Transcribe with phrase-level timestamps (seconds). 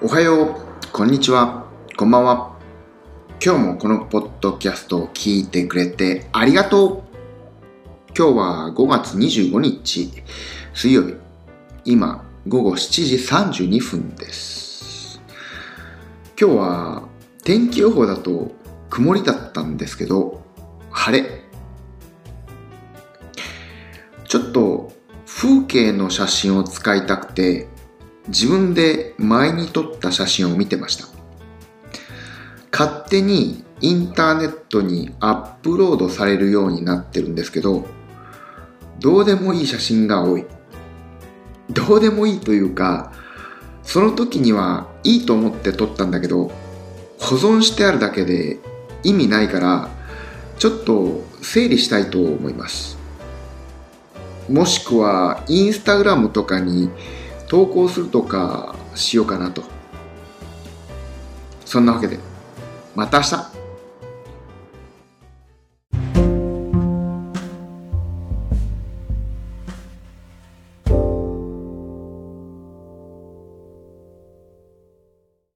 [0.00, 1.66] おはよう、こんにちは、
[1.96, 2.56] こんばんは。
[3.44, 7.02] 今日もこのポッドキャストを聞いてくれてありがとう。
[8.16, 10.12] 今日は5月25日、
[10.72, 11.16] 水曜日。
[11.84, 15.20] 今、午後7時32分です。
[16.40, 17.08] 今日は
[17.42, 18.52] 天気予報だと
[18.90, 20.44] 曇りだったんですけど、
[20.92, 21.42] 晴れ。
[24.28, 24.92] ちょっと
[25.26, 27.66] 風景の写真を使いたくて、
[28.28, 31.06] 自分で前に撮った写真を見てました。
[32.70, 37.86] 勝手にインターネットにアップロードされるようになってるんですけど
[39.00, 40.44] どうでもいい写真が多い。
[41.70, 43.12] どうでもいいというか
[43.82, 46.50] その時にはいいと思って撮ったんだけど
[47.18, 48.58] 保存してあるだけで
[49.02, 49.88] 意味ないから
[50.58, 52.98] ちょっと整理したいと思います。
[54.48, 56.90] もしくはインスタグラムとかに
[57.48, 59.62] 投稿するとかしようかなと。
[61.64, 62.18] そんなわけで。
[62.94, 63.57] また明日。